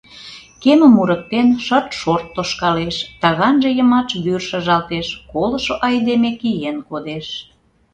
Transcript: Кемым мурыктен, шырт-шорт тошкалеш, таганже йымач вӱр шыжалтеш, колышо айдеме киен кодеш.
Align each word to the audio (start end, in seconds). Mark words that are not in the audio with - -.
Кемым 0.61 0.91
мурыктен, 0.95 1.47
шырт-шорт 1.65 2.27
тошкалеш, 2.35 2.95
таганже 3.21 3.69
йымач 3.77 4.09
вӱр 4.23 4.41
шыжалтеш, 4.49 5.07
колышо 5.31 5.75
айдеме 5.87 6.31
киен 6.41 6.77
кодеш. 6.89 7.27